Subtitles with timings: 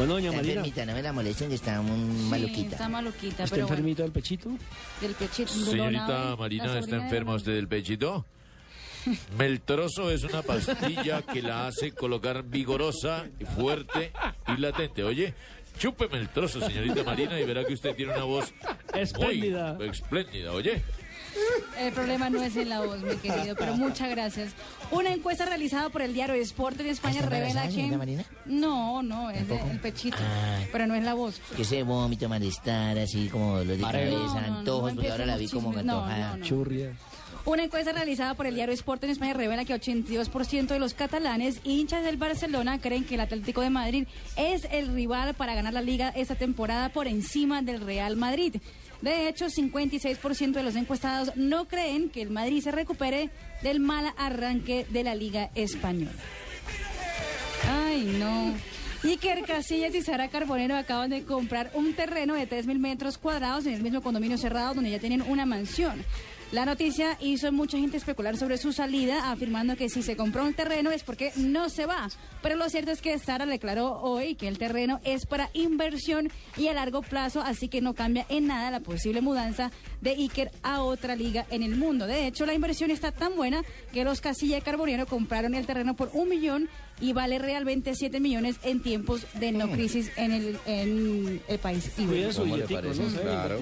[0.00, 1.98] Bueno, doña Está Marina, enfermita, no me la molesten que está muy
[2.30, 2.70] maluquita.
[2.70, 4.50] Está maluquita, ¿está pero bueno, enfermita del pechito?
[4.98, 5.52] del pechito.
[5.52, 7.36] Señorita Marina, ¿está de enferma Luna.
[7.36, 8.24] usted del pechito?
[9.36, 14.10] Meltroso es una pastilla que la hace colocar vigorosa, fuerte
[14.48, 15.04] y latente.
[15.04, 15.34] Oye,
[15.78, 18.54] chúpeme el trozo, señorita Marina, y verá que usted tiene una voz
[18.94, 19.74] Espléndida.
[19.74, 20.52] muy espléndida.
[20.52, 20.82] Oye,
[21.78, 24.52] El problema no es en la voz, mi querido, pero muchas gracias.
[24.90, 27.96] Una encuesta realizada por el diario Sport en España ¿Está revela que...
[27.96, 28.24] Marina?
[28.46, 30.58] No, no, es de- el pechito, Ah.
[30.72, 31.40] pero no es la voz.
[31.56, 35.10] Que ese vómito, malestar, así como dolor de cabeza, No, no, no, antojos, no porque
[35.10, 36.30] ahora la vi como antojada.
[36.32, 36.44] no, no.
[36.44, 36.92] Churria.
[37.46, 41.60] Una encuesta realizada por el diario Sport en España revela que 82% de los catalanes
[41.64, 45.80] hinchas del Barcelona creen que el Atlético de Madrid es el rival para ganar la
[45.80, 48.56] liga esta temporada por encima del Real Madrid.
[49.00, 53.30] De hecho, 56% de los encuestados no creen que el Madrid se recupere
[53.62, 56.12] del mal arranque de la liga española.
[57.70, 58.54] Ay, no.
[59.02, 63.72] Iker Casillas y Sara Carbonero acaban de comprar un terreno de 3.000 metros cuadrados en
[63.72, 66.04] el mismo condominio cerrado donde ya tienen una mansión.
[66.52, 70.44] La noticia hizo a mucha gente especular sobre su salida, afirmando que si se compró
[70.44, 72.08] un terreno es porque no se va.
[72.42, 76.66] Pero lo cierto es que Sara declaró hoy que el terreno es para inversión y
[76.66, 79.70] a largo plazo, así que no cambia en nada la posible mudanza
[80.00, 82.08] de Iker a otra liga en el mundo.
[82.08, 85.94] De hecho, la inversión está tan buena que los Casilla y Carbonero compraron el terreno
[85.94, 86.68] por un millón
[87.00, 91.92] y vale realmente 7 millones en tiempos de no crisis en el, en el país.
[91.96, 92.32] Ibérico.
[92.32, 92.92] su billetico, ¿no?
[92.92, 93.60] ¿Sabe Claro.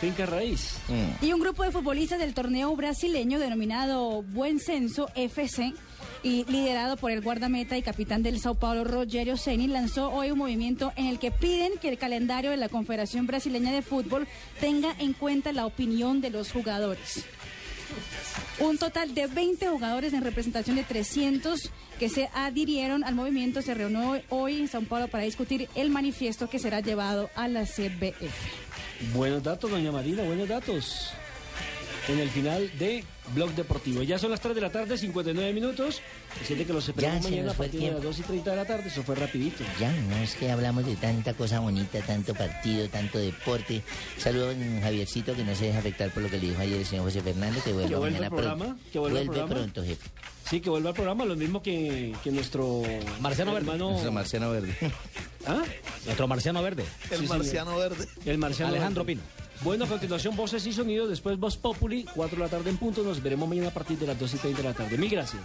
[0.00, 0.78] Finca raíz.
[1.20, 5.72] Y un grupo de futbolistas del torneo brasileño denominado Buen Censo FC
[6.22, 10.38] y liderado por el guardameta y capitán del Sao Paulo Rogério Ceni lanzó hoy un
[10.38, 14.28] movimiento en el que piden que el calendario de la Confederación Brasileña de Fútbol
[14.60, 17.24] tenga en cuenta la opinión de los jugadores.
[18.60, 23.74] Un total de 20 jugadores en representación de 300 que se adhirieron al movimiento se
[23.74, 28.87] reunió hoy en Sao Paulo para discutir el manifiesto que será llevado a la CBF.
[29.14, 31.12] Buenos datos, doña Marina, buenos datos.
[32.08, 33.04] En el final de
[33.34, 34.02] Blog Deportivo.
[34.02, 36.00] Ya son las 3 de la tarde, 59 minutos.
[36.42, 38.08] Siente que los esperamos Ya mañana a partir de las tiempo.
[38.08, 38.88] 2 y 30 de la tarde.
[38.88, 39.62] Eso fue rapidito.
[39.78, 43.82] Ya, no es que hablamos de tanta cosa bonita, tanto partido, tanto deporte.
[44.16, 46.86] Saludos a Javiercito, que no se deja afectar por lo que le dijo ayer el
[46.86, 48.64] señor José Fernando, que vuelva ¿Que mañana al programa?
[48.64, 48.82] pronto.
[48.90, 49.54] ¿Que vuelva al programa?
[49.54, 50.08] pronto, jefe.
[50.48, 52.82] Sí, que vuelva al programa, lo mismo que, que nuestro
[53.20, 53.70] Marciano Verde.
[53.70, 54.10] hermano...
[54.12, 54.74] Marciano Verde.
[55.46, 55.62] ¿Ah?
[56.06, 56.84] Nuestro marciano verde.
[57.10, 58.06] El marciano verde.
[58.24, 59.20] El marciano Alejandro verde.
[59.22, 59.37] Pino.
[59.62, 63.02] Bueno, a continuación Voces y Sonidos, después Voz Populi, 4 de la tarde en punto.
[63.02, 64.96] Nos veremos mañana a partir de las 2 y 30 de la tarde.
[64.96, 65.42] Mil gracias.